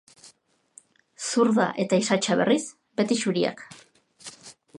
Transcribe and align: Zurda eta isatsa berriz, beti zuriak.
Zurda 1.27 1.67
eta 1.85 2.01
isatsa 2.05 2.39
berriz, 2.41 2.61
beti 3.03 3.23
zuriak. 3.27 3.67